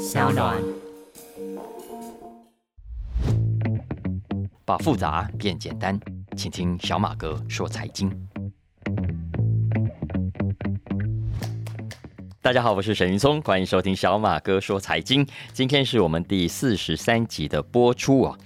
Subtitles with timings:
[0.00, 0.56] 小暖。
[4.64, 6.00] 把复杂变简单，
[6.34, 8.10] 请听小马哥说财经。
[12.40, 15.26] 大家好，我是沈云聪，欢迎收听小马哥说财经。
[15.52, 18.38] 今天是我们第四十三集的播出啊。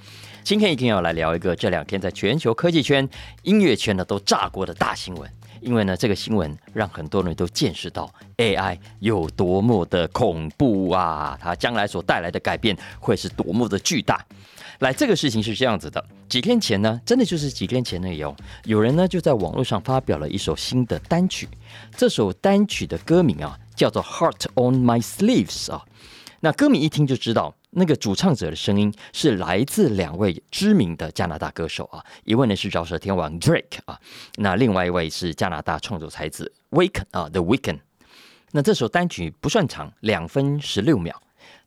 [0.43, 3.09] 今天一定要来聊一个这两天在全球科技圈、
[3.45, 5.31] 音乐圈呢都炸锅的大新闻。
[5.65, 11.39] 因为呢，这个新闻让很多人都见识到 AI 有多么的恐怖啊！
[11.41, 14.25] 它将来所带来的改变会是多么的巨大。
[14.81, 21.49] 来，这个事情是这样子的：几天前呢，真的就是几天前的有有人呢就在网络上发表了一首新的单曲。
[21.97, 25.83] 这首单曲的歌名啊，叫做《Heart on My Sleeves》啊。
[26.41, 27.55] 那歌名一听就知道。
[27.77, 34.01] 那个主唱者的声音是来自两位知名的加拿大歌手啊，一位呢是饶舌天王 Drake 啊，
[34.37, 37.81] 那另外一位是加拿大创作才子 Weeknd 啊，The Weeknd。
[38.53, 41.21] 那这首单曲不算长，两分十六秒。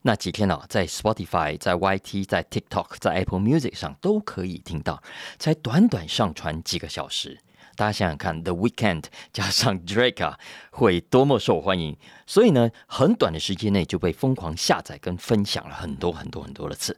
[0.03, 5.03] 那几天呢，在 Spotify、在 YT、在 TikTok、在 Apple Music 上都可以听到，
[5.37, 7.37] 才短短上传几个小时。
[7.77, 10.39] 大家想想看，The Weekend 加上 Drake 啊，
[10.71, 11.95] 会多么受欢迎？
[12.25, 16.97] 所以呢，很短的时间内就被疯狂下载跟分享了很多很多很多的次。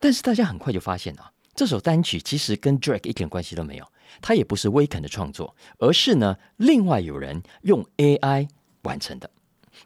[0.00, 3.86] 但是大家很快就发现啊，这首单曲其实跟 Drake 一点关系都没有，
[4.22, 8.48] 它也不是 Weekend 的创作，而是呢，另外有人用 AI
[8.84, 9.30] 完成的。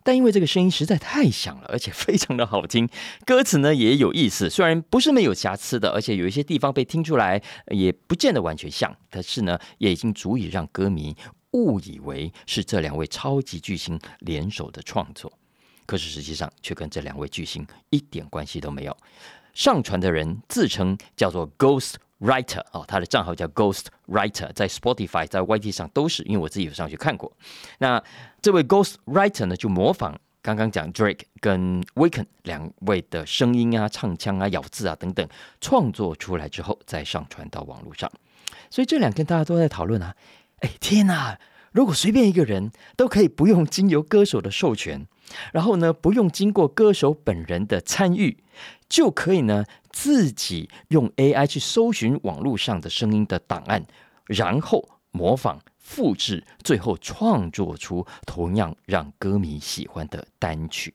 [0.02, 2.88] 但因为这个声音实在太响了，而且非常的好听，
[3.24, 4.48] 歌词呢也有意思。
[4.48, 11.14] 虽然不是没有瑕疵的，而且有一些地方被听出来也不见得完全像，但是呢，也已经足以让歌迷
[11.52, 15.32] 误以为是这两位超级巨星联手的创作。
[15.86, 18.96] 可是实际上却跟这两位巨星一点关系都没有。
[19.52, 27.32] 上传的人自称叫做 Ghost Writer 哦，他的账号叫 Ghost Writer，在 Spotify、在 YT 上都是，因为我自己有上去看过。
[27.78, 28.02] 那
[28.42, 35.26] 这位 Ghost Writer 呢，就模仿刚刚讲 Drake 跟 Weeknd 两位的声音啊、唱腔啊、咬字啊等等，
[35.60, 38.10] 创作出来之后再上传到网络上。
[38.70, 40.14] 所以这两天大家都在讨论啊，
[40.60, 41.38] 哎天哪！
[41.72, 45.06] 如果随便一个人都可以不用经由歌手的授权，
[45.52, 48.42] 然后呢不用经过歌手本人的参与，
[48.88, 53.84] 就可以呢自己用 AI 去搜寻网络上的声音的档案，
[54.26, 55.60] 然后模仿。
[55.82, 60.94] 复制，最后创作出同样让歌迷喜欢的单曲。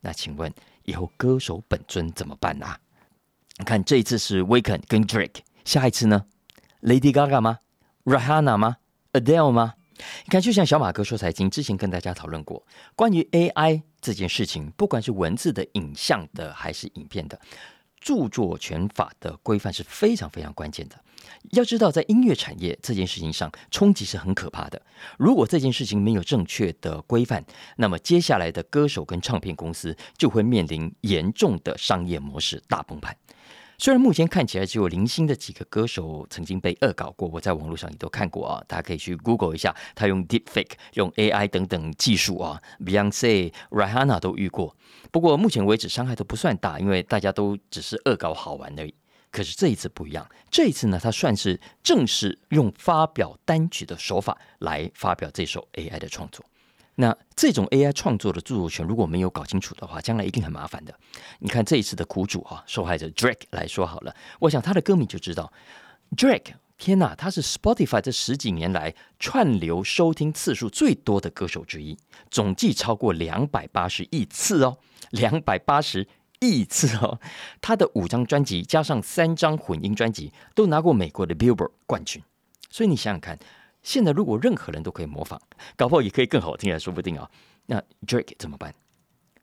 [0.00, 0.52] 那请问
[0.84, 2.78] 以后歌手本尊怎么办啊？
[3.56, 6.26] 你看这一次是 Weeknd 跟 Drake，下一次呢
[6.82, 7.60] ？Lady Gaga 吗
[8.04, 8.76] ？Rihanna 吗
[9.14, 9.74] ？Adele 吗？
[10.24, 12.64] 你看，就像小马哥说财经之前跟大家讨论过
[12.94, 17.40] 关于 AI 这件事情，不管是文字的、影像的还是影片的，
[18.00, 20.96] 著作权法的规范是非常非常关键的。
[21.52, 24.80] 要知道，在音乐产业这件事情上，冲击是很可怕的。
[25.18, 27.44] 如果这件事情没有正确的规范，
[27.76, 33.14] 那么接下来的歌手跟唱片公司就会面临严重的商业模式大崩盘。
[33.80, 44.76] 虽然目前看起来只有零星的几个歌手曾经被恶搞过，我在网络上也都看过啊，大家可以去 Google 一下，他用 Deepfake、用 AI 等等技术啊，Beyonce、Rihanna 都遇过。
[45.12, 48.92] 不过目前为止伤害都不算大，因为大家都只是恶搞好玩而已。
[49.30, 56.44] 可是这一次不一样，这一次呢，他算是正式用发表单曲的手法来发表这首 AI 的创作。
[57.00, 60.92] 那这种 AI 创作的著作权如果没有搞清楚的话，将来一定很麻烦的。
[61.38, 65.52] 你看这一次的苦主啊，受害者 Drake 来说好了，我想他的歌迷就知道
[66.16, 71.96] ，Drake，天哪，他是 Spotify 这十几年来串流收听次数最多的歌手之一，
[72.30, 74.78] 总计超过两百八十亿次哦，
[75.10, 76.08] 两百八十。
[76.40, 77.18] 亿次哦，
[77.60, 82.22] 他的五张专辑加上三张混音专辑都拿过美国的 Billboard 冠军，
[82.70, 83.36] 所以你想想看，
[83.82, 85.40] 现在如果任何人都可以模仿，
[85.76, 87.30] 搞不好也可以更好听，也说不定啊。
[87.66, 88.74] 那 Drake 怎么办？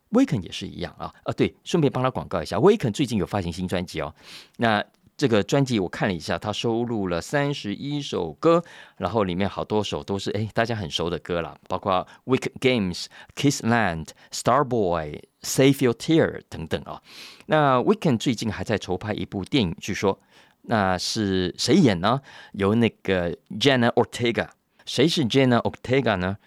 [0.09, 1.33] 威肯也是一样啊啊！
[1.33, 4.13] 对，顺便帮他广告一下，威肯最近有发行新专辑哦。
[4.57, 4.83] 那
[5.17, 8.63] 这个专辑我看了一下，他收录了三十一首歌，
[8.97, 17.01] 然后里面好多首都是哎大家很熟的歌啦，包括 Wicked Games、Kissland、Starboy、Save Your Tear 等等啊。
[17.47, 20.19] 那 Wicked 最近还在筹拍一部电影，据说
[20.67, 22.21] 那是谁演呢？
[22.53, 24.49] 由那个 Jenna Ortega，
[24.85, 26.37] 谁是 Jenna Ortega 呢？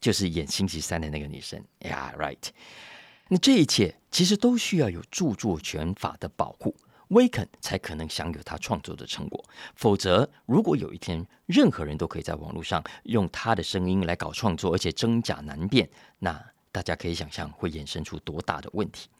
[0.00, 2.38] 就是演星期三的那个女生 Yeah, right
[3.28, 6.74] 那这一切其实都需要有著作权法的保护。
[7.08, 15.86] 威肯才可能享有他创作的成果，否则，如果有一天任何人都可以在网络上用他的声音来搞创作，而且真假难辨，
[16.20, 19.10] 那大家可以想象会衍生出多大的问题。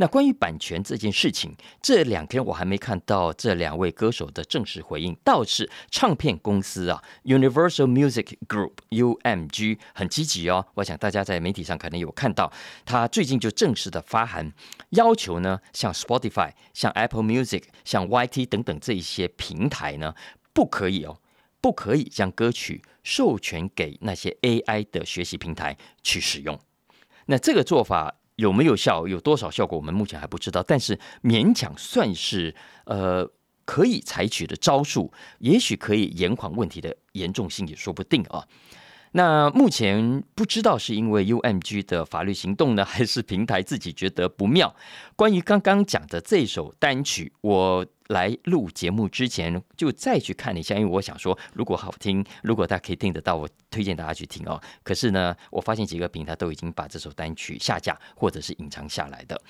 [0.00, 5.12] 那关于版权这件事情，这两天我还没看到这两位歌手的正式回应。
[5.24, 10.64] 倒是唱片公司啊，Universal Music Group（UMG） 很积极哦。
[10.74, 12.52] 我想大家在媒体上可能有看到，
[12.84, 14.52] 他最近就正式的发函，
[14.90, 20.14] 要求呢，像 Spotify、像 Apple Music、像 YT 等等这一些平台呢，
[20.52, 21.18] 不可以哦，
[21.60, 26.56] 不可以将歌曲授权给那些 AI 的学习平台去使用。
[27.26, 28.14] 那这个做法。
[28.38, 29.06] 有没有效？
[29.06, 29.76] 有多少效果？
[29.76, 32.54] 我们目前还不知道，但是勉强算是
[32.86, 33.28] 呃
[33.64, 38.46] 可以采取的招数，也许可以延缓问题的严重性也说不定啊。
[39.12, 44.74] 那目前不知道是因为 UMG 的法律行动呢， 还是平台自己觉得不妙？
[45.16, 47.86] 关于刚刚讲的这首单曲，我。
[48.08, 54.60] 来录节目之前就再去看一下，因为我想说，如果好听，如果大家可以听得到，我推荐大家去听哦。
[54.82, 59.40] 可是呢，我发现几个平台都已经把这首单曲下架或者是隐藏下来的。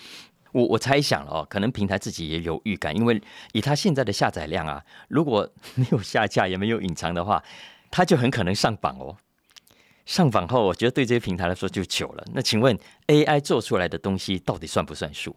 [0.53, 3.21] 我我猜想了哦，可能平台自己也有预感，因为
[3.53, 7.43] 以它现在的下载量啊，如果没有下架也没有隐藏的话，
[7.91, 9.17] 它就很可能上榜哦。
[10.05, 12.25] 上榜后，我觉得对这些平台来说就糗了。
[12.33, 12.77] 那请问
[13.09, 15.37] AI 做出来的东西到底算不算数？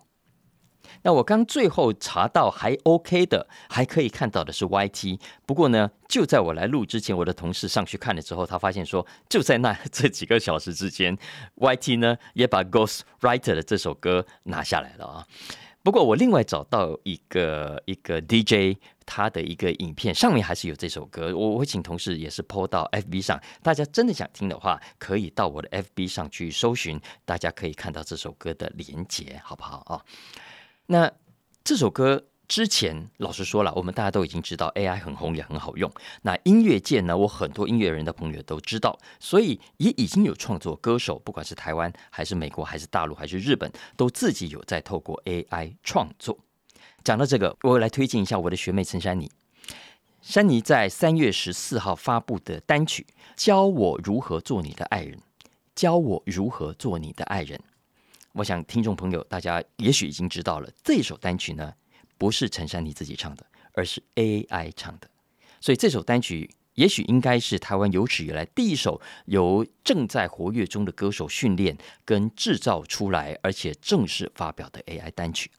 [1.04, 5.20] 那我刚最后查到还 OK 的，还可以看到的是 YT。
[5.46, 11.18] 不过呢，就在我来录之前，我的同事上去看了之后，他发现说，就在那 这几个小时之间
[11.58, 15.26] ，YT 呢也把 Ghost Writer 的这首歌拿下来了啊。
[15.84, 21.36] 不过我另外找到一个一个 DJ 他的一个影片，上面还是有这首歌。
[21.36, 30.06] 我会请同事也是 PO 到 FB 上，大家真的想听的话，可以到我的 FB 上去搜寻，大家可以看到这首歌的连结，好不好啊？
[30.92, 31.10] 那
[31.64, 35.90] 这首歌之前，老实说了，我们大家都已经知道 AI 很红也很好用。
[36.24, 46.38] 那音乐界呢，我很多音乐人的朋友都知道，所以也已经有创作歌手，不管是台湾还是美国还是大陆还是日本，都自己有在透过 AI 创作。
[47.06, 49.32] 讲到这个，我来推荐一下我的学妹陈珊妮。
[50.22, 53.08] 珊妮在三月十四号发布的单曲
[53.38, 55.18] 《教我如何做你的爱人》，
[55.74, 57.58] 教我如何做你的爱人。
[58.34, 61.74] 我想听众朋友大家也许已经知道了，这首单曲呢
[62.18, 65.10] 不是陈珊妮自己唱的，而是 AI 唱的。
[65.60, 75.52] 所以这首单曲也许应该是台湾有史以来第一首由正在活跃中的歌手训练跟制造出来，而且正式发表的 AI 单曲。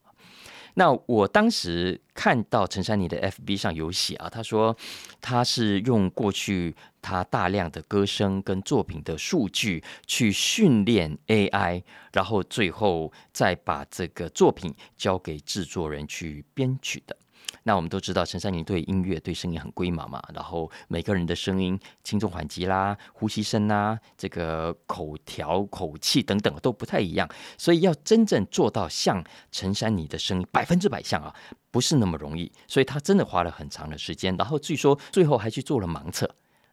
[0.74, 4.76] 那我当时看到陈珊妮的 FB 上有写啊，他说
[5.20, 11.82] 他是用过去他大量的歌声跟作品的数据去训练 AI，
[12.12, 17.16] 然后最后再把这个作品交给制作人去编曲的。
[17.64, 31.34] 那我们都知道陈珊妮对音乐对声音很龟毛嘛，然后每个人的声音轻重缓急啦、呼吸声啦、这个口条口气等等都不太一样，所以要真正做到像陈珊妮的声音百分之百像啊，
[31.70, 32.50] 不是那么容易。
[32.66, 36.28] 所以他真的花了很长的时间，然后据说最后还去做了盲测，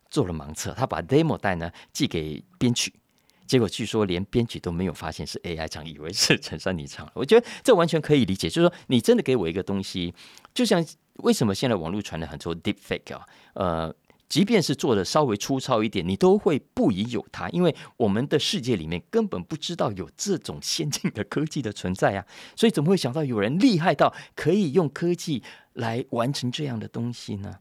[0.10, 2.94] 做了盲测，他把 demo 带呢寄给编曲。
[3.50, 7.10] 结果据说连编剧都没有发现是 AI 唱，以为是陈珊妮唱。
[7.16, 10.14] 我觉得这完全可以理解，就是说你真的给我一个东西，
[10.54, 10.86] 就像
[11.24, 13.26] 为什么现在网络传的很多 deepfake 啊，
[13.56, 13.96] 呃，
[14.30, 22.24] 即便是做的稍微粗糙一点，你都会不疑有他，因为我们的世界里面根本不知道有这种先进的科技的存在啊，
[22.56, 25.42] 所以怎么会想到有人厉害到可以用科技
[25.74, 27.56] 来完成这样的东西呢？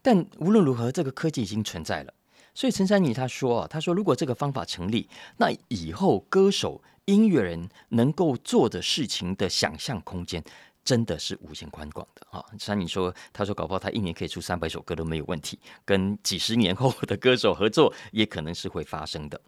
[0.00, 2.14] 但无论如何，这个科技已经存在了。
[2.54, 5.08] 所以陈珊妮他说啊，他说如果这个方法成立，
[5.38, 10.42] 那以后歌手、音乐人能够做的事情的想象空间
[10.84, 12.44] 真的是无限宽广的啊。
[12.58, 19.40] 珊妮说，他说搞不好他一年可以出三百首歌都没有问题，跟几十年后的歌手合作也可能是会发生的。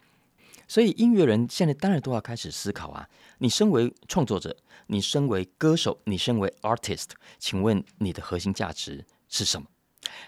[0.67, 3.09] 所以音乐人现在当然都要开始思考啊，
[3.39, 4.57] 你身为创作者，
[4.89, 9.69] 你身为歌手，你身为 artist，请问你的核心价值是什么？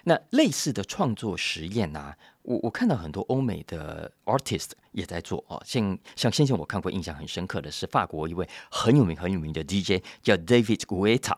[0.04, 2.16] 那类似的创作实验啊。
[2.48, 11.36] 我我看到很多欧美的 artist 也在做哦，像像先前我看过印象很深刻的是法国一位很有名很有名的 DJ 叫 David Guetta。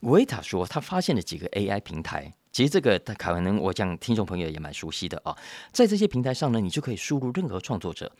[0.00, 5.36] Guetta 说他发现了几个 AI 平台，其实这个他可能我讲听众朋友也蛮熟悉的啊，
[5.72, 8.12] 在这些平台上呢，你就可以输入任何创作者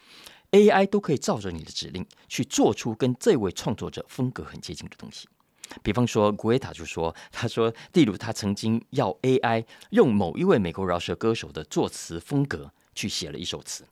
[0.50, 5.28] ，AI 都可以照着你的指令去做出跟这位创作者风格很接近的东西。
[5.82, 13.87] 比方说，古维塔就说：“他说，例如他曾经要 AI 用某一位美国饶舌歌手的作词风格去写了一首词，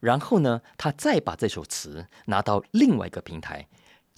[0.00, 3.68] 然后呢，他再把这首词拿到另外一个平台，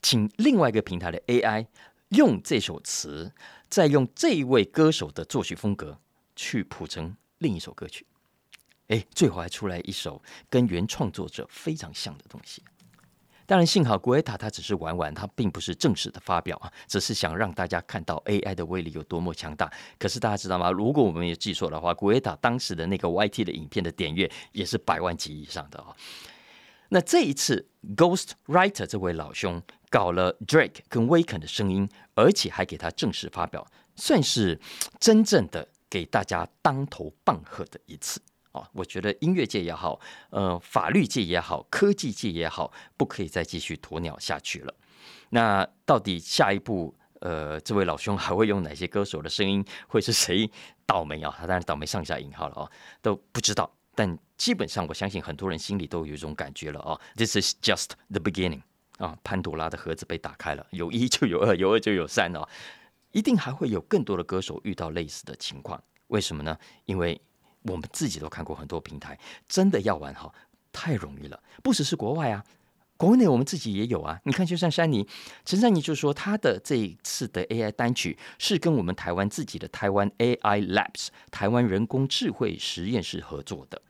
[0.02, 1.66] 请另外一个平台的 AI
[2.08, 3.32] 用这首词，
[3.68, 5.98] 再用这一位歌手的作曲风格
[6.34, 8.06] 去谱成另一首歌曲。
[8.88, 12.62] 哎，最后还出来一首跟原创作者非常像的东西。
[13.46, 19.70] 当然，幸好古维塔他只是玩玩，他并不是正式的发表啊，只是想让大家看到 AI 的威力有多么强大。
[19.98, 20.70] 可是大家知道吗？
[20.70, 25.94] 如果我们也记错的话，古维塔当时的那个 YT 的影片的点阅也是百万级以上的啊。
[26.88, 29.60] 那这一次，Ghost Writer 这位老兄
[29.90, 34.60] 搞了 Drake 跟 w a k e n 的声音，而且还给他正式发表，算是
[35.00, 38.20] 真正的给大家当头棒喝的一次。
[38.54, 39.98] 啊，我觉得音乐界也好，
[40.30, 44.72] 呃，法律界也好，科技界也好，不可以再继续鸵鸟下去了。
[45.30, 49.64] 那到底下一步，呃，这位老兄还会用哪些歌手的声音？
[49.88, 50.48] 会是谁
[50.86, 51.34] 倒霉啊？
[51.36, 52.70] 他当然倒霉上下引号了啊，
[53.02, 53.68] 都不知道。
[53.96, 58.62] 但基本上，我相信很多人心里都有一种感觉了啊，This is just the beginning
[58.98, 62.48] 啊，潘多拉的盒子被打开了，有一就有二，有二就有三哦，
[63.10, 65.82] 一定还会有更多的歌手遇到类似的情况。
[66.08, 66.56] 为什么呢？
[66.84, 67.20] 因为
[67.64, 69.18] 我们自己都看过很多平台，
[69.48, 70.34] 真的要玩好
[70.72, 71.42] 太容易了。
[71.62, 72.44] 不只是国外啊，
[72.96, 74.20] 国内我们自己也有啊。
[74.24, 75.06] 你看，就像山妮
[75.44, 83.80] 陈山妮就说，他的这一次的 AI 单曲是跟我们台湾自己的台湾 AI Labs 台湾人工智慧实验室合作的。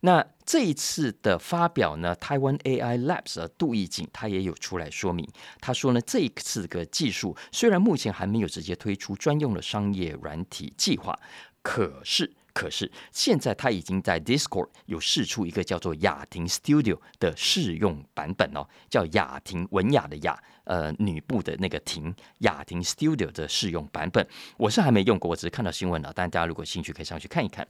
[0.00, 5.28] 那这一次的发表呢，台湾 AI Labs 的杜义景他也有出来说明，
[5.60, 11.18] 他说呢，这一次个技术虽然目前还没有直接推出专用的商业软体计划，
[11.62, 12.32] 可是。
[12.52, 24.26] 可是现在他已经在 Discord 有试出一个叫做雅婷 Studio 的试用版本哦，叫雅婷文雅的雅，呃，女部的那个婷，雅婷 Studio 的试用版本，
[24.56, 26.12] 我是还没用过，我只是看到新闻了。
[26.14, 27.66] 但大家如果兴趣，可以上去看一看。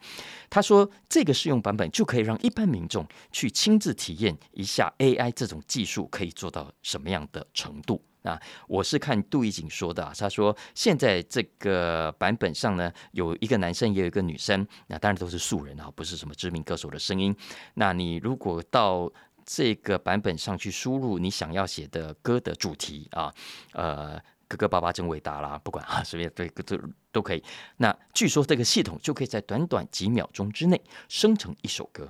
[0.48, 8.02] 他说这个试用版本就可以让一般民众去亲自体验一下 AI 这种技术可以做到什么样的程度。
[8.22, 17.34] 啊，我是看杜义景说的，啊他说现在这个版本上呢，有一个男生也有一个女生，那当然都是素人啊，不是什么知名歌手的声音。
[17.74, 19.10] 那你如果到
[19.46, 23.34] 这个版本上去输入你想要写的歌的主题啊，
[23.72, 26.78] 呃，哥哥爸爸真伟大啦，不管啊，随便对都
[27.10, 27.42] 都可以。
[27.78, 32.08] 那据说这个系统就可以在短短几秒钟之内生成一首歌。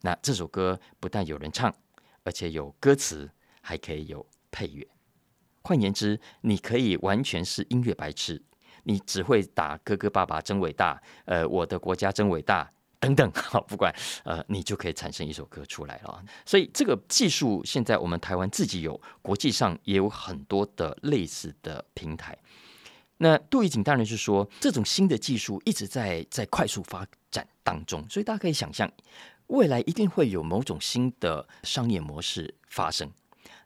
[0.00, 1.74] 那这首歌不但有人唱，
[2.24, 4.86] 而且有歌词，还可以有配乐。
[5.66, 8.40] 换言之，你可以完全是音乐白痴，
[8.84, 12.70] 你只会打“哥哥爸爸真伟大”，呃，我的国家真伟大
[13.00, 13.92] 等等，好， 不管，
[14.22, 16.24] 呃，你就可以产生一首歌出来了。
[16.44, 22.38] 所以这个技术现在我们台湾自己有，国际上也有很多的类似的平台。
[23.18, 28.88] 那杜义景当然是说，这种新的技术一直在在快速发展当中，所以大家可以想象，
[29.48, 33.10] 未来一定会有某种新的商业模式发生。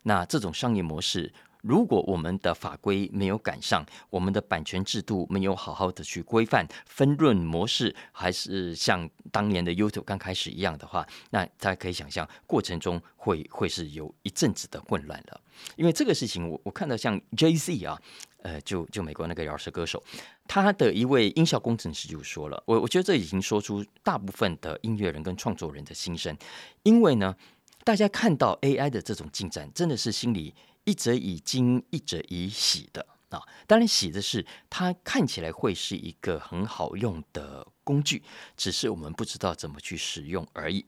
[0.04, 1.30] 那这种商业模式。
[1.62, 15.40] 如果我们的法规没有赶上，我们的版权制度没有好好的去规范分润模式，还是像当年的 YouTube 刚开始一样的话，那大家可以想象，过程中会会是有一阵子的混乱了。
[15.76, 18.00] 因为这个事情，我我看到像 Jay Z 啊，
[18.42, 20.02] 呃，就就美国那个饶舌歌手，
[20.48, 26.34] 他的一位音效工程师就说了，我我觉得这已经说出大部分的音乐人跟创作人的心声，
[26.82, 27.36] 因为呢，
[27.84, 30.54] 大家看到 AI 的这种进展，真的是心里。
[30.90, 33.40] 一则以惊，一则以喜的啊！
[33.68, 38.24] 当然，喜的是它看起来会是一个很好用的工具，
[38.56, 40.84] 只是我们不知道怎么去使用而已。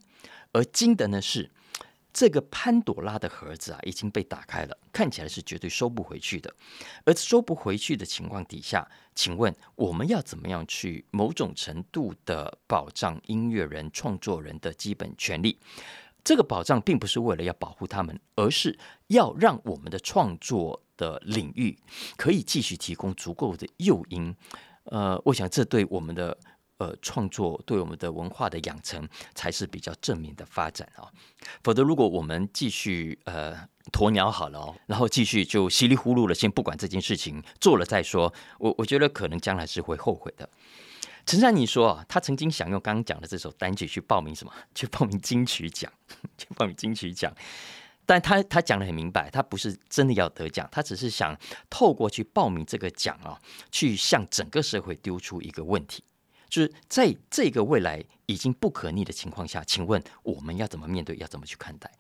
[0.50, 1.48] 而惊的呢是
[2.12, 6.52] 这个潘朵拉的盒子啊已经被打开了，看起来是绝对收不回去的。
[7.04, 15.60] 而收不回去的情况底下，请问我们要怎么样去某种程度的保障音乐人、创作人的基本权利？
[16.24, 21.76] 这个保障并不是为了要保护他们，而是要让我们的创作的领域
[22.16, 24.34] 可以继续提供足够的诱因。
[24.84, 26.36] 呃，我想这对我们的
[26.78, 31.10] 呃创作，对我们的文化的养成才是比较正面的发展啊。
[31.62, 33.56] 否则，如果我们继续呃
[33.92, 40.48] 鸵鸟好了，然后继续就稀里糊涂的先不管这件事情，做了再说，我我觉得可能将来是会后悔的。
[41.24, 44.52] 陈珊妮说啊，他曾经想用刚刚讲的这首单曲去报名什么？
[44.74, 45.90] 去报名金曲奖，
[46.36, 47.34] 去报名金曲奖。
[48.04, 51.38] 但他他讲的很明白，他不是真的要得奖，他只是想
[51.70, 56.02] 透过去报名这个奖啊，去向整个社会丢出一个问题，
[56.48, 61.16] 就是在这个未来已经不可逆的情况下，请问我们要怎么面对？
[61.18, 61.90] 要怎么去看待？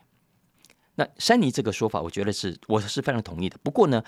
[0.96, 3.56] 那珊妮这个说法，我觉得是我是非常同意的。
[3.62, 4.02] 不过呢，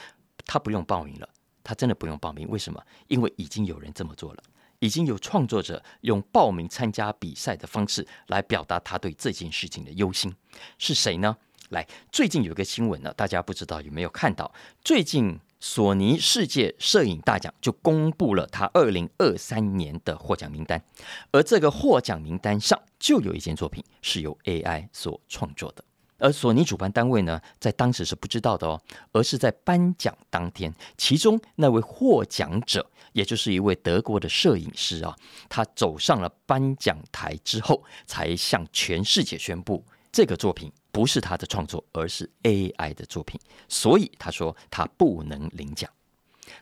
[0.44, 1.28] 他不用报名了，
[1.62, 2.48] 他真的不用报名。
[2.48, 2.84] 为什么？
[3.06, 4.42] 因为已经有人这么做了。
[4.84, 10.30] 已经有创作者用报名参加比赛的方式来表达他对这件事情的忧心，
[10.76, 11.34] 是谁呢？
[11.70, 14.52] 来，最近有一个新闻呢，大家不知道有没有看到？
[14.82, 20.84] 最近索尼世界摄影大奖就公布了他二零二三年的获奖名单，
[21.32, 25.82] 而这个获奖名单上就有一件作品是由 AI 所创作的。
[26.18, 28.80] 而索尼主办单位呢，在当时是不知道的哦，
[29.12, 35.16] 而是在颁奖当天，其中那位获奖者，也就是一位德国的摄影师啊，
[35.48, 45.88] 他走上了颁奖台之后，才向全世界宣布，这个作品不是他的创作，而是 AI 的作品，所以他说他不能领奖。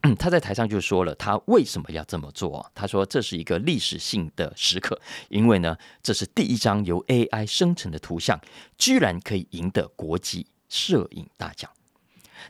[0.03, 2.71] 嗯， 他在台上就说了，他为什么要这么做？
[2.75, 8.39] 他说这是一个历史性的时刻，因为呢，这是第一张由 AI 生成的图像，
[8.77, 11.71] 居然可以赢得国际摄影大奖。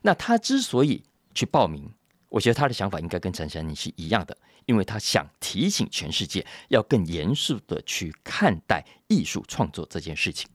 [0.02, 1.04] 那他之所以
[1.34, 1.90] 去报名，
[2.32, 10.48] 我觉得他的想法应该跟陈珊妮是一样的，因为他想提醒全世界要更严肃的去看待艺术创作这件事情。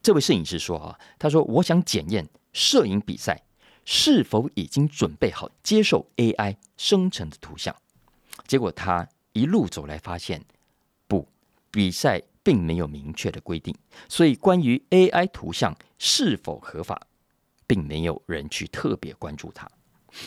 [0.00, 3.42] 这位摄影师说啊，他说我想检验摄影比赛。
[3.86, 7.76] 是否已经准备好接受 AI 生成的图像？
[8.46, 10.42] 结果他一路走来发现，
[11.06, 11.28] 不，
[11.70, 13.76] 比赛并没有明确的规定，
[14.08, 16.98] 所以关于 AI 图像是否合法，
[17.66, 19.70] 并没有人去特别关注它。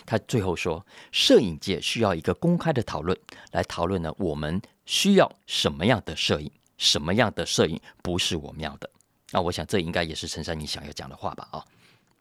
[0.05, 3.17] 他最后说，摄影界需要一个公开的讨论，
[3.51, 8.89] 来讨论呢，我们需要什么样的摄影，什么样的摄影不是我们要的。
[9.31, 11.47] 那我想，这应该也是陈珊妮想要讲的话吧？
[11.51, 11.65] 啊。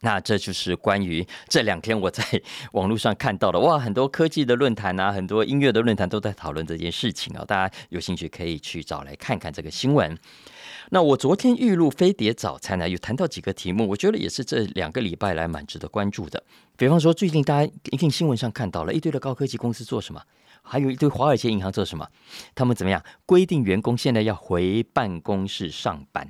[0.03, 2.23] 那这就是关于这两天我在
[2.73, 7.45] 网络上看到的哇，很多科技的论坛啊，很多音乐的论坛都在讨论这件事情啊。
[7.45, 10.17] 大家有兴趣可以去找来看看这个新闻。
[10.91, 16.41] 那我昨天预录飞碟早餐呢，有谈到几个题目，我觉得也是这两个礼拜来蛮值得关注的。
[16.77, 20.23] 比方说，最近大家一定新闻上看到了一堆的高科技公司做什么，
[20.63, 22.07] 还有一堆华尔街银行做什么，
[22.55, 26.29] 他们怎么样规定员工现在要回办公室上班。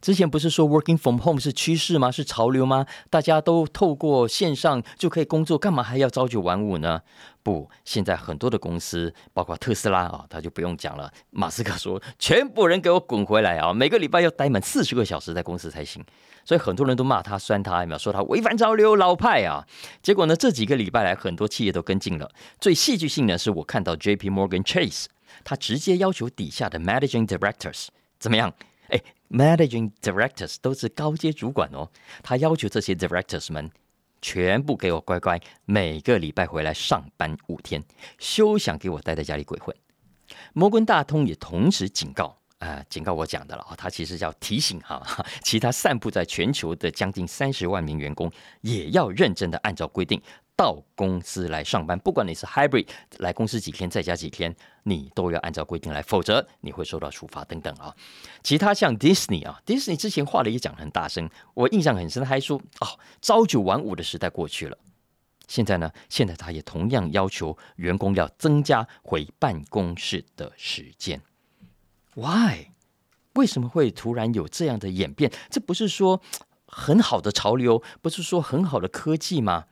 [0.00, 2.10] 之前不是说 working from home 是趋势吗？
[2.10, 2.86] 是潮流吗？
[3.10, 7.02] 大家都透过线上就可以工作，干嘛还要朝九晚五呢？
[7.42, 11.12] 不，现在很多的公司，包括特斯拉啊，他就不用讲了。
[11.30, 13.72] 马斯克说，全部人给我滚回来啊！
[13.72, 16.04] 每个礼拜要待满四十个小时在公司才行。
[16.44, 19.64] 所以很多人都骂他、酸他，说他违反潮流、老派啊？
[20.02, 22.28] 结果呢，这几个礼拜来，很多企业都跟进了。
[22.60, 24.28] 最戏剧性的是，我看到 J.P.
[24.28, 25.06] Morgan Chase，
[25.44, 27.86] 他直接要求底下的 Managing Directors
[28.18, 28.52] 怎么样？
[28.88, 29.00] 哎。
[29.30, 31.90] Managing directors 都是高阶主管哦，
[32.22, 33.70] 他要求这些 directors 们
[34.22, 37.82] 全部给我乖乖，每个礼拜回来上班五天，
[38.18, 39.74] 休想给我待在家里鬼混。
[40.52, 45.02] 摩根大通也同时警告，啊，警告我讲的了啊，他其实要提醒哈，
[45.42, 48.30] 其他散布在全球的将近三十万名员工，
[48.62, 50.20] 也要认真的按照规定。
[50.58, 52.86] 到公司来上班，不管你是 hybrid
[53.18, 57.94] 来公司几天，在家几天，你都要按照规定来，否则你会受到处罚等等啊。
[58.42, 64.78] 其他像 Disney 啊，Disney 之前话里也讲很大声，我印象很深，还说哦，朝九晚五的时代过去了。
[65.46, 71.20] 现在呢，现在他也同样要求员工要增加回办公室的时间。
[72.16, 72.72] Why？
[73.34, 75.30] 为什么会突然有这样的演变？
[75.50, 76.22] 这不是说
[76.66, 79.66] 很好的潮流，不是说很好的科技吗？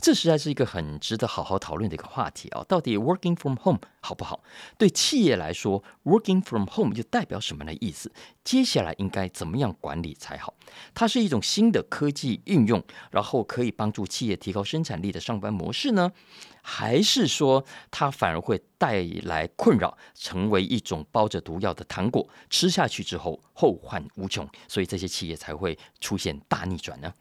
[0.00, 2.62] 这实在是一个很值得好好讨论的一个话题啊！
[2.68, 4.42] 到底 working from home 好不好？
[4.76, 8.12] 对企业来说，working from home 又代表什么的意思？
[8.44, 10.54] 接下来应该怎么样管理才好？
[10.94, 16.12] 它是一种新的科技运用，然后可以帮助企业提高生产力的上班模式呢？
[16.62, 27.12] 还是说它反而会带来困扰，成为一种包着毒药的糖果，吃下去之后后患无穷，所以这些企业才会出现大逆转呢？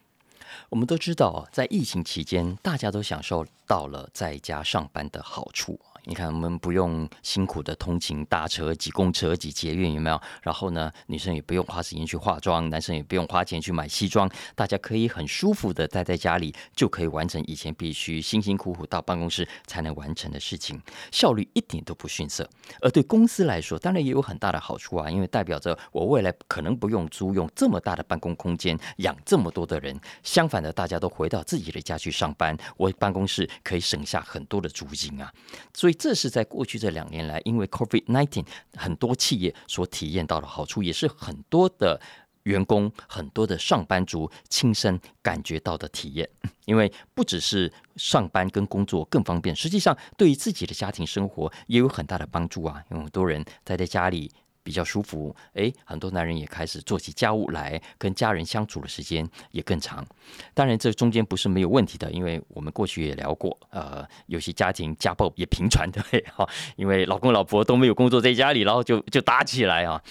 [0.70, 5.80] 我们都知道，在疫情期间，大家都享受到了在家上班的好处。
[6.10, 10.18] 你看，我们不用辛苦的通勤、搭车、挤公车、挤捷运，有没有？
[10.42, 22.50] 然后呢，女生也不用花时间去化妆，男生也不用花钱去买西装，大家可以很舒服的待在家里，就可以完成以前必须辛辛苦苦到办公室才能完成的事情，效率一点都不逊色。
[22.82, 30.00] 而对公司来说，当然也有很大的好处啊，因为代表着我未来可能不用租用这么大的办公空间养这么多的人。
[30.24, 35.30] 相反的，大家都回到自己的家去上班，我办公室可以省下很多的租金啊，
[35.74, 35.97] 所以。
[35.98, 42.00] 这是在过去这两年来，因为 COVID nineteen 很多企业所体验到的好处，也是很多的
[42.44, 46.30] 员工、很多的上班族亲身感觉到的体验。
[46.66, 52.84] 因为不只是上班跟工作更方便，实际上对于自己的家庭生活也有很大的帮助啊。
[52.92, 54.32] 有很多人待在家里。
[54.68, 60.06] 比较舒服，诶，很多男人也开始做起家务来，跟家人相处的时间也更长。
[60.54, 66.22] 当然，这中间不是没有问题的，因为我们过去也聊过，呃，有些家庭家暴也频传， 对？
[66.36, 70.04] 哈，因为老公老婆都没有工作，在家里，然后就就打起来啊。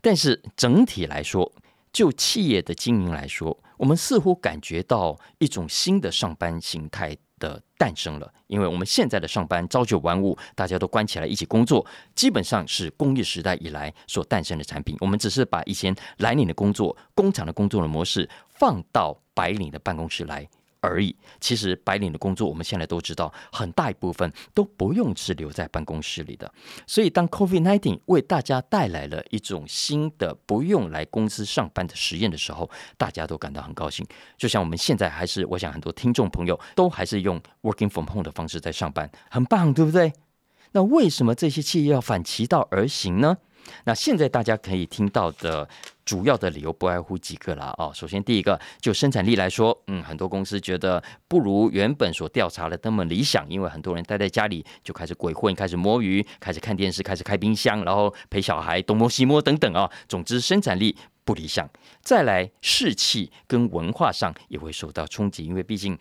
[0.00, 1.52] 但是整体来说，
[1.92, 7.16] 就企业的经营来说，我们似乎感觉到一种新的上班形态。
[7.38, 14.96] 的诞生了，因为我们现在的上班朝九晚五，大家都关起来一起工作，基本上是工业时代以来所诞生的产品。
[15.00, 20.48] 我们只是把以前蓝领的工作、工厂的工作的模式放到白领的办公室来。
[20.80, 21.14] 而已。
[21.40, 26.52] 其实白领的工作，我们现在都知道，很大一部分都不用是留在办公室里的。
[26.86, 34.06] 所以，当 COVID-19 为大家带来了一种新的不用来公司上班的实验的时候，大家都感到很高兴。
[34.36, 40.12] 就像我们现在还是，我想很多听众朋友都还是用 working from home 的方式在上班，很棒，对不对？
[40.72, 43.38] 那为什么这些企业要反其道而行呢？
[43.84, 45.68] 那现在大家可以听到的
[46.06, 47.92] 主要的理由不外乎几个了哦。
[47.92, 59.90] 首先，第一个就生产力来说，嗯，很多公司觉得不如原本所调查的那么理想，因为很多人待在家里就开始鬼混，开始摸鱼，开始看电视，开始开冰箱，然后陪小孩东摸西摸等等啊。
[60.08, 61.68] 总之，生产力不理想。
[62.00, 65.98] 再来，士气跟文化上也会受到冲击，因为毕竟。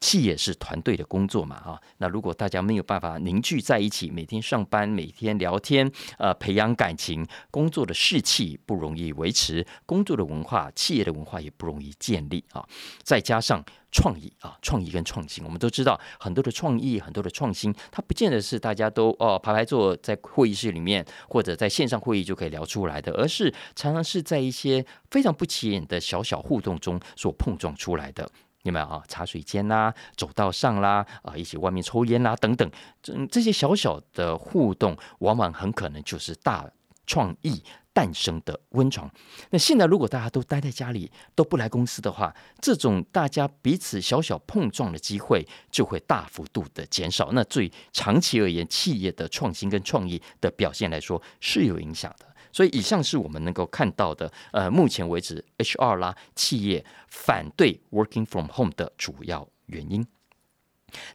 [0.00, 12.64] 企业是团队的工作嘛，啊，那如果大家没有办法凝聚在一起，每天上班，每天聊天，呃，培养感情，工作的士气不容易维持，工作的文化，企业的文化也不容易建立啊。
[13.02, 28.30] 再加上创意啊，创意跟创新，我们都知道很多的创意，很多的创新，它不见得是大家都哦排排坐在会议室里面或者在线上会议就可以聊出来的，而是常常是在一些非常不起眼的小小互动中所碰撞出来的。
[28.64, 29.02] 有没有啊？
[29.08, 32.70] 茶水间啦，走道上啦，啊，一起外面抽烟啦，等等，
[33.02, 36.68] 这这些小小的互动，往往很可能就是大
[37.06, 37.62] 创意
[37.94, 39.10] 诞生的温床。
[39.50, 47.30] 那现在如果大家都待在家里，都不来公司的话，这种大家彼此小小碰撞的机会就会大幅度的减少。
[47.32, 52.27] 那对长期而言，企业的创新跟创意的表现来说是有影响的。
[52.52, 60.06] 所以，以上是我们能够看到的，呃，目前为止，HR 啦，企业反对 working from home 的主要原因。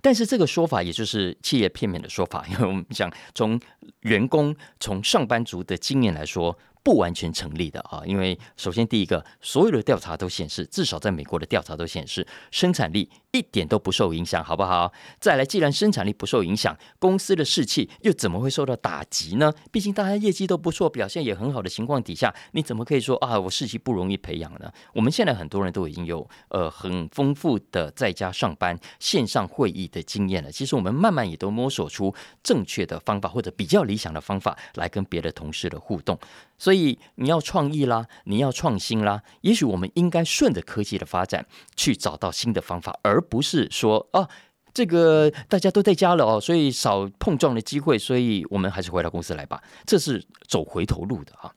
[0.02, 3.60] 但是，这个说法也就是企业片面的说法， 因为我们讲从
[4.02, 6.58] 员工、从上班族的经验来说。
[6.86, 14.94] 不完全成立的啊，因为首先第一个，所有的调查都显示，至少在美国的调查都显示，生产力一点都不受影响，好不好？
[15.20, 19.52] 再来，既然生产力不受影响，公司的士气又怎么会受到打击呢？
[19.72, 24.72] 毕竟大家业绩都不错，表现也很好的情况底下，你怎么可以说啊，我士气不容易培养呢？
[24.94, 30.52] 我们现在很多人都已经有呃很丰富的在家上班、线上会议的经验了。
[30.52, 36.20] 其实我们慢慢也都摸索出正确的方法或者比较理想的方法来跟别的同事的互动。
[36.60, 41.44] 所以你要创意啦，你要创新啦，也许我们应该顺着科技的发展
[41.76, 44.30] 去找到新的方法，而不是说啊，
[44.74, 51.52] 这个大家都在家了哦，所以少碰撞的机会，所以我们还是回到公司来吧，这是走回头路的啊。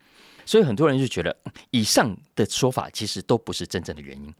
[0.44, 1.36] 所以很多人就觉得
[1.72, 4.32] 以上的说法其实都不是真正的原因，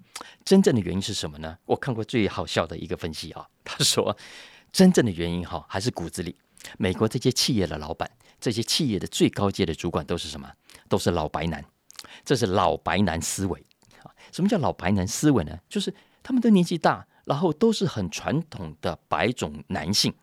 [0.45, 1.59] 真正的原因是什么呢？
[1.67, 4.17] 我看过最好笑的一个分析啊， 他说
[4.71, 6.37] 真正的原因哈还是骨子里，
[6.79, 8.11] 美国这些企业的老板。
[8.39, 10.47] 这些企业的最高阶的主管都是什么？
[10.91, 11.65] 都是老白男，
[12.23, 13.59] 这是老白男思维
[14.03, 14.13] 啊！
[14.31, 15.59] 什么叫老白男思维呢？
[15.71, 20.15] 就是他们都年纪大，然后都是很传统的白种男性。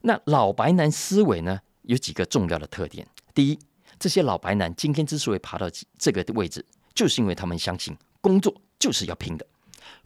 [0.00, 3.06] 那老白男思维呢，有几个重要的特点。
[3.34, 3.58] 第一，
[3.98, 5.66] 这些老白男今天之所以爬到
[5.98, 6.64] 这个位置，
[6.94, 9.46] 就是因为他们相信工作就是要拼的，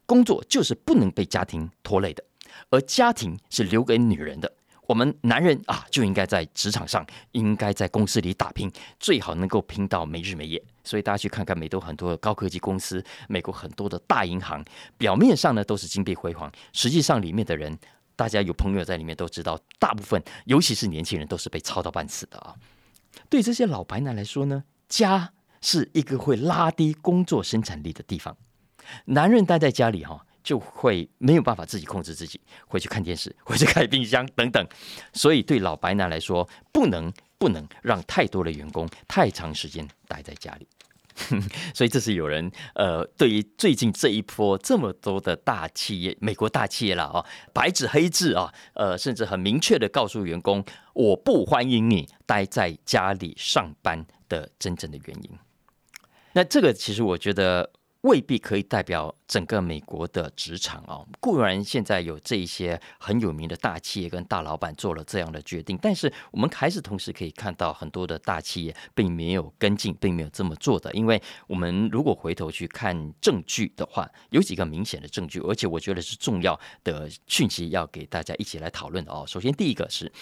[0.04, 2.24] 工作就是不能被家庭拖累的，
[2.70, 4.52] 而家庭是留给女人的。
[4.86, 10.62] 我们男人啊，就应该在职场上，应该在公司里打拼，最好能够拼到没日没夜。
[10.84, 14.64] 所以大家去看看美国很多的高科技公司，美国很多的大银行，
[14.96, 17.76] 表面上呢都是金碧辉煌，实际上里面的人，
[18.14, 22.54] 大家有朋友在里面都知道，大部分尤其是年轻人都是被操到半死的啊。
[23.28, 28.36] 对这些老白男来说呢，家是一个会拉低工作生产力的地方，
[29.06, 30.24] 男人待在家里哈。
[30.44, 34.68] 就会没有办法自己控制自己，回去看电视，回去开冰箱等等。
[35.14, 37.10] 所以对老白男来说，不能
[37.44, 40.66] 不能让太多的员工太长时间待在家里。
[41.74, 55.30] 所以这是有人呃，对于最近这一波这么多的大企业，美国大企业了啊，白纸黑字啊，呃，甚至很明确的告诉员工，我不欢迎你待在家里上班的真正的原因。
[56.32, 57.70] 那这个其实我觉得。
[58.04, 61.06] 未必可以代表整个美国的职场哦。
[61.20, 70.92] 固然现在有这一些很有名的大企业跟大老板做了这样的决定，但是我们还是同时可以看到很多的大企业并没有跟进，并没有这么做的。
[70.92, 79.24] 因为我们如果回头去看证据的话，有几个明显的证据，而且我觉得是重要的讯息要给大家一起来讨论的哦。
[79.26, 80.12] 首先，第一个是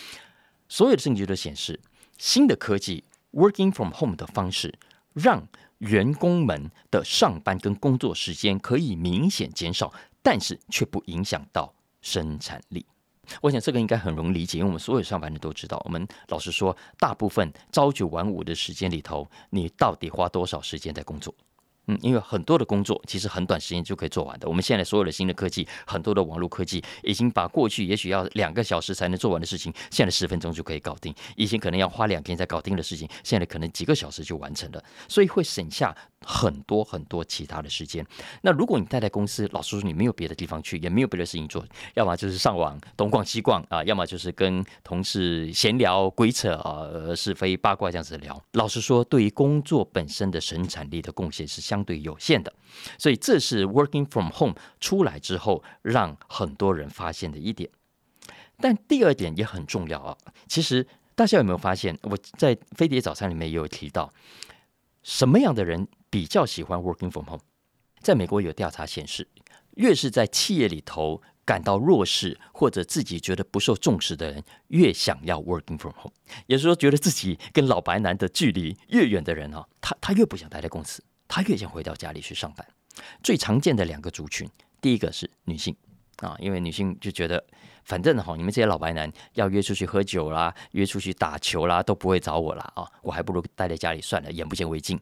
[0.69, 1.81] 所有的证据都显示，
[2.17, 4.73] 新的科技 working from home 的方式
[5.15, 5.49] 让。
[5.83, 9.93] 员工们的上班跟工作时间可以明显减少，
[10.23, 12.87] 但是却不影响到生产力。
[13.41, 21.35] 我想这个应该很容易理解，因为我们所有上班人都知道，我们老实说，大部分朝九晚五的时间里头，你到底花多少时间在工作？
[21.87, 24.49] 嗯，因为很多的工作其实很短时间就可以做完的。
[24.49, 31.13] 我们现在所有的新的科技，很多的网络科技，已经把过去也许要两个小时才能做完的事情，现在十分钟就可以搞定。
[31.35, 35.93] 以前可能要花两天才搞定的事情，现在可能几个小时就完成了，所以会省下
[36.25, 38.07] 很多很多其他的时间。
[38.43, 48.41] 那如果你待在公司，老实说你没有别的地方去，也没有别的事情做，要么就是上网东逛西逛啊，要么就是跟同事闲聊鬼扯啊是非八卦这样子聊。
[48.53, 51.61] 老实说，对于工作本身的生产力的贡献是。
[51.73, 52.53] 相对有限的，
[52.99, 57.71] 所以这是 working from home 出来之后让很多人发现的一点。
[58.59, 60.15] 但第二点也很重要啊。
[60.47, 64.13] 其实大家有没有发现，我在飞碟早餐里面也有提到，
[65.03, 67.41] 什么样的人比较喜欢 working from home？
[68.01, 69.27] 在美国有调查显示，
[69.77, 76.13] 越是在企业里头感到弱势或者自己觉得不受重视的人，越想要 working from home。
[76.47, 81.03] 也就是说，觉得自己跟老白男的距离越远的人啊，他他越不想待在公司。
[81.35, 82.67] 他越想回到家里去上班。
[83.23, 84.47] 最常见的两个族群，
[84.83, 85.75] 第一个是女性
[86.19, 87.43] 啊，因为女性就觉得，
[87.85, 95.01] 反正哈，你们这些老白男要约出去喝酒啦，约出去打球啦，都不会找我啦啊，我还不如待在家里算了，眼不见为净。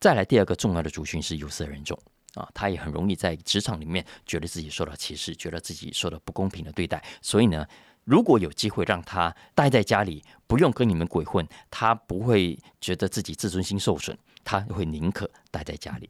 [0.00, 1.98] 再来第二个重要的族群是有色人种
[2.36, 7.04] 啊，他也很容易在职场里面觉得自己受到歧视，觉得自己受到不公平的对待。
[7.20, 7.66] 所以呢，
[8.04, 14.16] 如果有机会让他待在家里，不用跟你们鬼混，他不会觉得自己自尊心受损。
[14.46, 16.08] 他会宁可待在家里，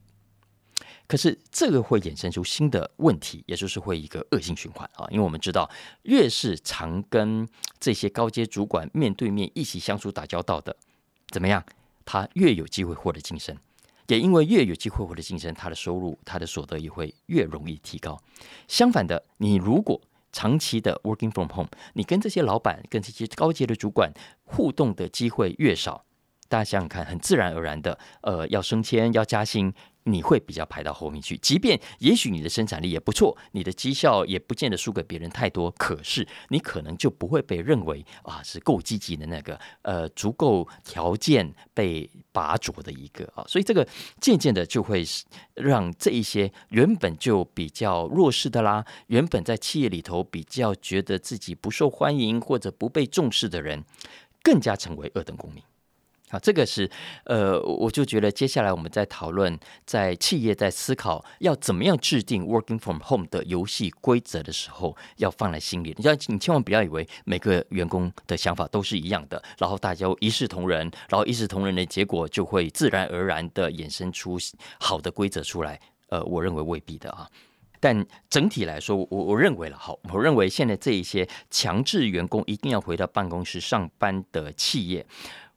[1.09, 5.09] 可是这个会衍生出新的问题，也就是会一个恶性循环啊！
[5.11, 5.71] 因为我们知道，
[6.03, 7.49] 越是常跟
[7.81, 10.77] 这些高阶主管面对面一起相处打交道的，
[11.31, 11.65] 怎么样，
[12.05, 13.57] 他越有机会获得晋升，
[14.09, 18.21] 也因为越有机会获得晋升，他的收入、他的所得也会越容易提高。
[18.69, 19.99] 相反的，你如果
[20.31, 24.13] 长期的 working from home，你跟这些老板、跟这些高阶的主管
[24.45, 26.05] 互动的机会越少。
[26.49, 29.73] 大家想想看，很自然而然的，呃，要升迁、要加薪，
[30.05, 31.37] 你会比较排到后面去。
[31.39, 43.45] 即便也许你的生产力也不错，你的绩效也不见得输给别人太多，可是你可能就不会被认为啊是够积极的那个，呃，足够条件被拔擢的一个啊。
[43.49, 43.87] 所以这个
[44.21, 45.05] 渐渐的就会
[45.55, 53.83] 让这一些原本就比较弱势的啦，原本在企业里头比较觉得自己不受欢迎或者不被重视的人，
[54.43, 55.63] 更加成为二等公民。
[56.29, 56.91] 好，这个是
[57.25, 65.95] 呃，我就觉得接下来我们在讨论，在企业在思考要怎么样制定 working from home 的游戏规则的时候，要放在心里。
[65.97, 74.37] 你要你千万不要以为每个员工的想法都是一样的，然后大家一视同仁，然后一视同仁的结果就会自然而然的衍生出
[74.81, 75.81] 好的规则出来。
[76.09, 77.31] 呃，我认为未必的啊。
[77.79, 85.07] 但整体来说，我我认为了好，我认为现在这一些强制员工一定要回到办公室上班的企业。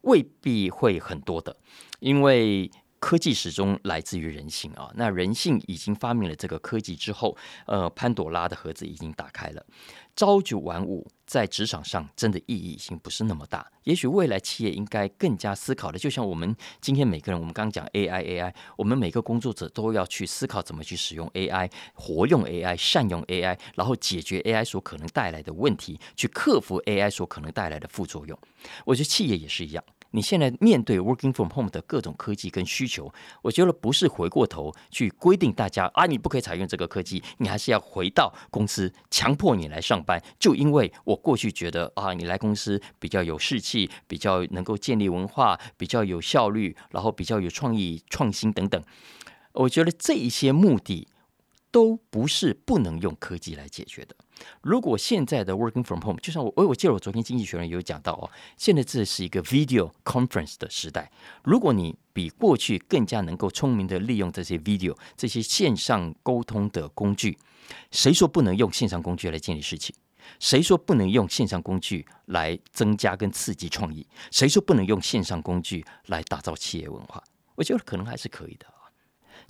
[0.02, 1.56] 未必会很多的，
[1.98, 4.90] 因为科技始终来自于人性啊。
[4.94, 7.36] 那人性已经发明了这个科技之后，
[7.66, 9.66] 呃，潘朵拉的盒子已经打开了。
[10.14, 13.66] 朝九晚五在职场上真的意义已经不是那么大。
[13.84, 28.38] 也许未来企业应该更加思考的，就像我们今天每个人，我们刚讲 AI，AI，我们每个工作者都要去思考怎么去使用 AI，活用 AI，善用 AI，然后解决 AI 所可能带来的问题，去克服 AI 所可能带来的副作用。
[28.84, 29.82] 我觉得企业也是一样。
[30.12, 40.22] 你现在面对 working from home 的各种科技跟需求，我觉得不是回过头去规定大家啊，你不可以采用这个科技，你还是要回到公司强迫你来上班。
[40.38, 48.82] 就因为我过去觉得啊，你来公司比较有士气，比较能够建立文化，比较有效率，然后比较有创意、创新等等。
[49.52, 51.08] 我觉得这一些目的。
[51.72, 54.16] 都不是不能用科技来解决的。
[54.62, 61.10] 如果现在的 working from home，就像我我我记得我昨天经济学人有讲到哦，现在这是一个 video conference 的时代。
[61.44, 67.38] 如果你比过去更加能够聪明的利用这些 video 这些线上沟通的工具，
[67.90, 69.94] 谁说不能用线上工具来建立事情？
[70.38, 74.06] 谁说不能用线上工具来增加跟刺激创意？
[74.30, 77.22] 谁说不能用线上工具来打造企业文化？
[77.56, 78.66] 我觉得可能还是可以的。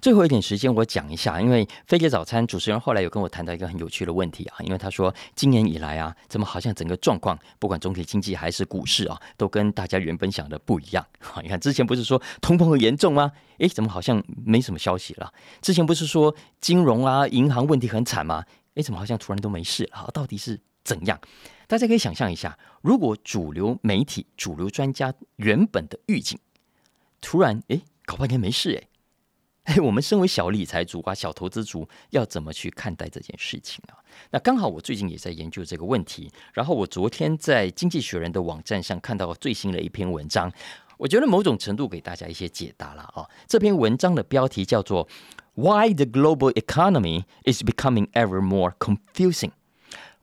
[0.01, 11.07] 最后一点时间，我讲一下，因为飞碟早餐主持人后来有跟我谈到一个很有趣的问题啊，因为他说今年以来啊，怎么好像整个状况，不管总体经济还是股市啊，都跟大家原本想的不一样。
[11.43, 13.31] 你看之前不是说通膨很严重吗？
[13.59, 15.31] 诶，怎么好像没什么消息了？
[15.61, 18.43] 之前不是说金融啊、银行问题很惨吗？
[18.75, 20.11] 诶，怎么好像突然都没事了？
[20.15, 21.21] 到底是怎样？
[21.67, 26.39] 大家可以想象一下，如果主流媒体、主流专家原本的预警，
[27.21, 28.87] 突然诶，搞半天没事诶。
[29.71, 34.03] 哎，我们身为小理财族啊，小投资族，要怎么去看待这件事情啊？
[34.33, 40.53] 那刚好我最近也在研究这个问题，然后我昨天在《经济学人》的网站上看到最新的一篇文章，
[40.99, 43.25] 我觉得某种程度给大家一些解答了啊。
[43.47, 45.07] 这篇文章的标题叫做
[45.55, 49.53] “Why the global economy is becoming ever more confusing”，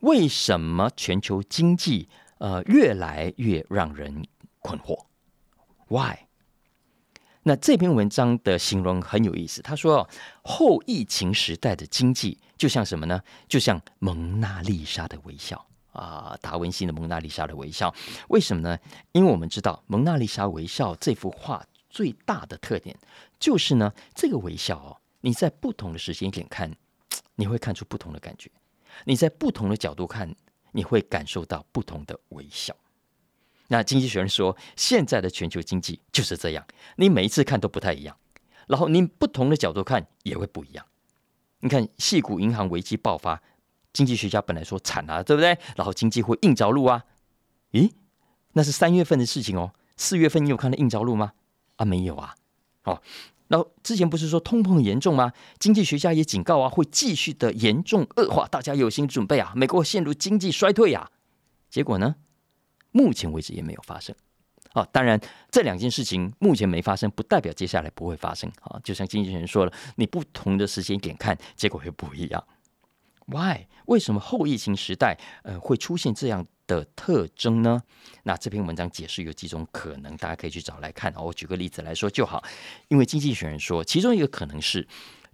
[0.01, 4.25] 为什么全球经济呃越来越让人
[4.59, 5.05] 困惑
[5.87, 6.26] ？Why？
[7.47, 10.05] 那这篇文章的形容很有意思，他说
[10.43, 13.21] 后疫情时代的经济就像什么呢？
[13.47, 15.65] 就像蒙娜丽莎的微笑。
[15.93, 17.89] 啊，达文西的《蒙娜丽莎的微笑》，
[18.27, 18.77] 为什么呢？
[19.13, 22.95] 因为我们知道《蒙娜丽莎微笑》这幅画最大的特点
[23.39, 26.71] 就是呢，这个微笑哦，你在不同的时间点看，
[27.35, 28.49] 你会看出不同的感觉；
[29.05, 30.35] 你在不同的角度看，
[30.73, 32.75] 你会感受到不同的微笑。
[33.67, 38.15] 那经济学人说，现在的全球经济就是这样，你每一次看都不太一样，
[38.67, 40.85] 然后你不同的角度看也会不一样。
[41.59, 43.41] 你看，细股银行危机爆发。
[43.93, 45.57] 经济学家本来说惨啊，对不对？
[45.75, 47.03] 然后经济会硬着陆啊？
[47.71, 47.91] 咦，
[48.53, 49.73] 那是三月份的事情哦。
[49.95, 51.33] 四月份你有看到硬着陆吗？
[51.77, 52.35] 啊，没有啊。
[52.83, 53.01] 哦，
[53.47, 55.33] 然后之前不是说通膨严重吗？
[55.57, 59.51] 经济学家也警告啊，会继续的严重恶化，大家有心准备啊。
[59.55, 61.09] 美国陷入经济衰退啊。
[61.71, 62.17] 结果呢，
[62.97, 64.15] 目前为止也没有发生。
[64.73, 68.79] 啊，当然这两件事情目前没发生，不代表接下来不会发生啊。
[68.83, 72.43] 就像经济学人说了，你不同的时间点看，结果会不一样。
[73.27, 73.67] Why？
[73.85, 77.81] 为什么后疫情时代呃会出现这样的特征呢？
[78.23, 81.11] 那这篇文章解释有几种可能，大家可以去找来看。
[81.13, 82.43] 哦我举个例子来说就好，
[82.89, 84.87] 因为经济学人说，其中一个可能是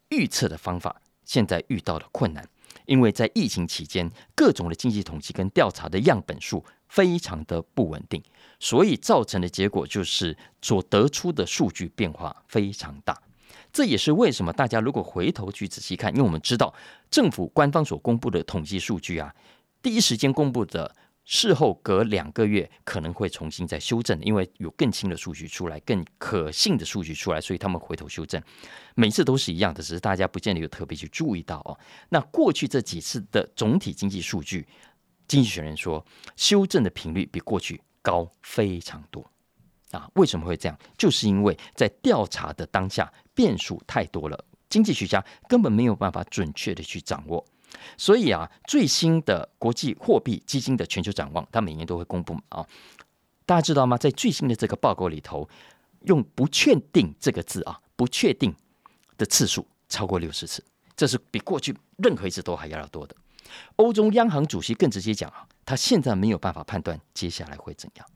[0.09, 2.47] 预测的方法现在遇到了困难，
[2.85, 8.21] 因为在疫情期间，各种的经济统计跟调查的样本数非常的不稳定，
[8.59, 13.17] 所以造成的结果就是所得出的数据变化非常大。
[13.71, 16.73] 这也是为什么大家如果回头去仔细看，因为我们知道
[17.09, 19.33] 政府官方所公布的统计数据啊，
[19.81, 28.41] 第一时间公布的，事后隔两个月可能会重新再修正，因为有更新的数据出来，更可信的数据出来，所以他们回头修正，
[28.95, 31.79] 每次都是一样的，只是大家不见得有特别去注意到哦。
[32.09, 34.67] 那过去这几次的总体经济数据，
[35.27, 36.05] 经济学人说
[36.35, 39.25] 修正的频率比过去高非常多。
[39.91, 40.77] 啊，为什么会这样？
[40.97, 47.45] 就是因为在调查的当下变数太多了，经济学家根本没有办法准确的去掌握。
[47.97, 52.65] 所以啊，最新的国际货币基金的全球展望，它每年都会公布啊。
[53.45, 53.97] 大家知道吗？
[53.97, 55.47] 在最新的这个报告里头，
[56.05, 58.55] 用“不确定”这个字啊，“不确定”
[59.17, 60.63] 的次数超过六十次，
[60.95, 63.15] 这是比过去任何一次都还要多的。
[63.75, 68.07] 欧洲央行主席更直接讲啊，他现在没有办法判断接下来会怎样。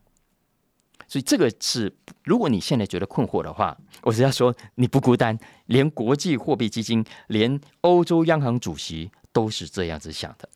[1.08, 1.92] 所以这个是，
[2.24, 10.50] 如果你现在觉得困惑的话，我只要说你不孤单，连国际货币基金、连欧洲央行主席都是这样子想的。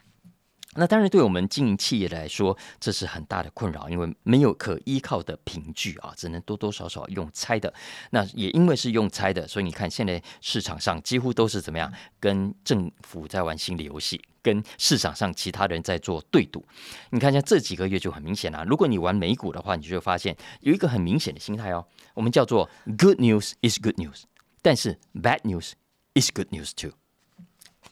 [0.75, 7.73] 那当然，对我们经营企业来说，这是很大的困扰，因为没有可依靠的凭据啊，只能多多少少用猜的。
[8.11, 16.65] 那也因为是用猜的，所以你看现在市场上几乎都是怎么样，跟政府在玩心理游戏，跟市场上其他人在做对赌。
[17.09, 18.63] 你看一下这几个月就很明显了。
[18.63, 24.21] 如果你玩美股的话，你就会发现有一个很明显的心态哦，我们叫做 “good news is good news”，
[24.61, 25.73] 但是 “bad news
[26.13, 26.93] is good news too”。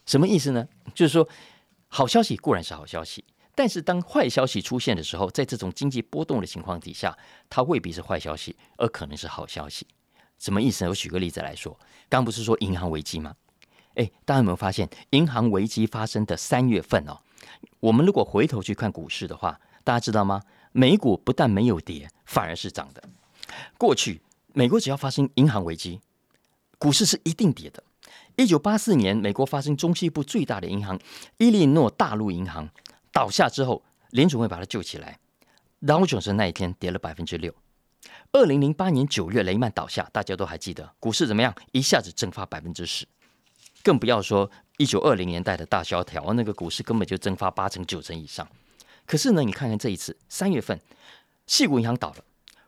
[0.06, 0.66] 什么意思呢？
[0.96, 1.28] 就是说。
[1.90, 3.26] 好消息固然是好消息，
[3.56, 7.18] 但是当坏消息出现的时候，在这种经济波动的情况底下，
[7.50, 9.86] 它未必是坏消息，而可能是好消息。
[10.38, 10.90] 什么意思呢？
[10.92, 13.36] 我举个例子来说，刚不是说银行危机吗？
[13.96, 17.20] 哎，大家有没有发现，银行危机发生的三月份哦，
[17.80, 20.42] 我们如果回头去看股市的话，大家知道吗？
[20.72, 23.04] 美股不但没有跌，反而是涨的。
[23.78, 24.22] 过去
[24.54, 26.00] 美国只要发生银行危机，
[26.78, 27.84] 股市是一定跌的。
[28.40, 30.98] 一九八四年，美国发生中西部最大的银行
[31.40, 32.70] 伊利诺大陆银行
[33.12, 35.20] 倒下之后，联储会把它救起来。
[35.86, 37.54] 道琼斯那一天跌了百分之六。
[38.32, 41.54] 二零零八年九月，雷曼倒下，大家都还记得，股市怎么样？
[41.74, 43.06] 一下子蒸发百分之十。
[43.84, 48.48] 更不要说一九二零年代的大萧条，那个股市根本就蒸发八成九成以上。
[49.06, 50.80] 可是呢，你看看这一次三月份，
[51.46, 52.24] 细谷银行倒了，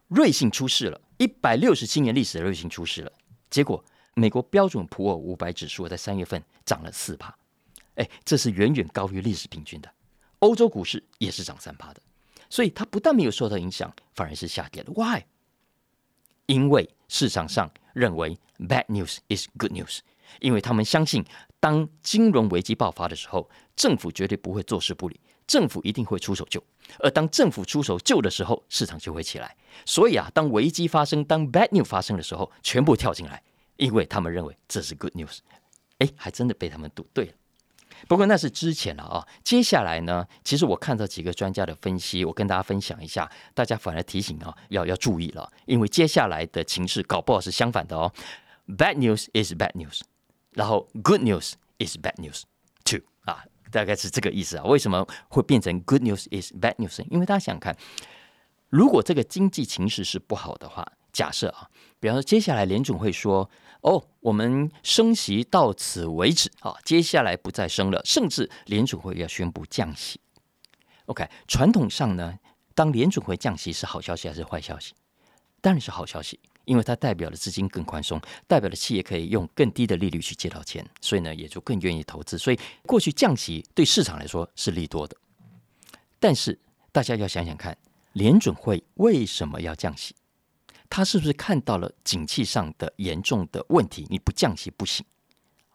[0.10, 3.12] 瑞信出事了，一百六十七年历史的瑞信出事了，
[3.50, 3.82] 结果。
[4.14, 7.36] 美国标准普尔五百指数在三月份涨了四帕，
[7.96, 9.90] 哎，这是远远高于历史平均的。
[10.40, 12.02] 欧洲股市也是涨三帕的，
[12.50, 14.92] 所以它不但没有受到影响，反而是下跌了。
[14.94, 15.24] Why？
[16.48, 20.00] 因为市场上认为 bad news is good news，
[20.40, 21.24] 因为他们相信，
[21.60, 26.62] 当金融危机爆发的时候，政府绝对不会坐视不理，政府一定会出手救。
[27.00, 29.56] 而当政府出手救的时候，市场就会起来。
[29.86, 33.42] 所以啊，当危机发生，当 bad news 发生的时候，全部跳进来。
[33.82, 35.40] 因为他们认为这是 good news，
[35.98, 37.34] 哎，还真的被他们赌对了。
[38.08, 39.28] 不过那是之前了啊。
[39.44, 48.14] 接下来呢，其实我看到几个专家的分析，我跟大家分享一下，大家反而提醒啊，要要注意了，因为接下来的情势搞不好是相反的哦。
[48.68, 50.02] Bad news is bad news，
[50.52, 52.44] 然后 Good news is bad news
[52.86, 54.64] too 啊，大概是这个意思啊。
[54.66, 57.04] 为什么会变成 Good news is bad news？
[57.10, 57.76] 因为大家想看，
[58.70, 61.68] 如果这个经济情势是不好的话，假设啊，
[62.00, 63.50] 比方说接下来联总会说。
[63.82, 70.20] 哦，我们升息到此为止啊，接下来不再升了，甚至联储会要宣布降息。
[71.06, 72.38] OK，传统上呢，
[72.76, 74.94] 当联储会降息是好消息还是坏消息？
[75.62, 82.38] 当然是好消息，因为它代表了资金更宽松，代表了企业可以用更低的利率去借到钱，所以呢，也就更愿意投资。
[82.38, 85.18] 所以过去降息对市场来说是利多的。
[86.20, 86.58] 但是
[86.92, 87.76] 大家要想想看，
[88.14, 90.16] 联准会为什么要降息？
[90.92, 94.06] 他是不是看到了景气上的严重的问题？
[94.10, 95.06] 你不降息不行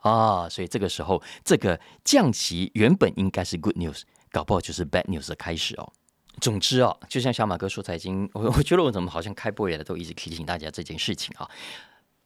[0.02, 0.46] 啊！
[0.46, 5.90] 所以这个时候，这个降息原本应该是 good news，搞不好就是 bad news 的开始哦。
[6.38, 11.50] 总之哦，就像小马哥说财经，我 我觉得我怎么好像开播以来都一直提醒大家这件事情啊。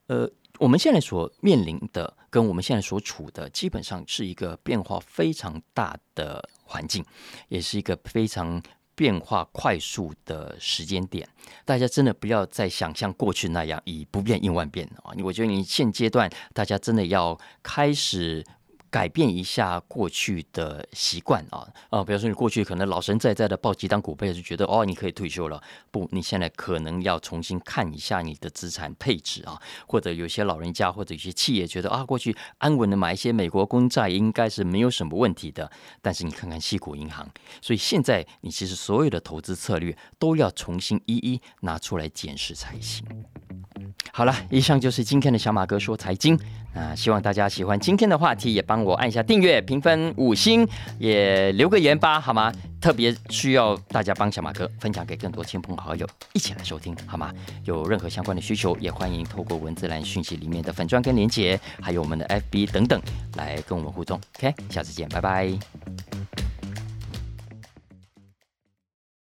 [0.07, 0.29] 呃，
[0.59, 7.05] 我们现在所面临的，跟我们现在所处的，基本上是一个变化非常大的环境，
[7.47, 8.61] 也是一个非常。
[9.01, 11.27] 变化快速的时间点，
[11.65, 15.11] 大家真的不要再想像过去那样以不变应万变啊！
[15.23, 18.45] 我觉得你现阶段大家真的要开始。
[18.91, 22.03] 改变一下过去的习惯啊啊！
[22.03, 25.63] 比如说你过去可能老神在在的抱鸡当股配，就觉得哦你可以退休了。
[25.89, 35.71] 不，你现在可能要重新看一下你的资产配置啊，或者有些老人家或者有些企业觉得啊，过去安稳的买一些美国公债应该是没有什么问题的。
[36.01, 37.25] 但是你看看西股银行，
[37.61, 43.05] 所以现在你其实所有的投资策略都要重新一一拿出来检视才行。
[44.13, 46.37] 好了，以上就是今天的小马哥说财经
[46.75, 50.67] 啊，希望大家喜欢今天的话题，也帮我按一下订阅、评分五星，
[50.99, 52.51] 也留个言吧，好吗？
[52.81, 57.31] 特别需要大家帮小马哥分享给更多亲朋好友一起来收听，好吗？
[57.63, 63.01] 有任何相关的需求，也欢迎透过文字栏讯息里面的粉砖跟连结，还有我们的 FB 等等
[63.37, 64.19] 来跟我们互动。
[64.39, 66.20] OK，下次见，拜拜。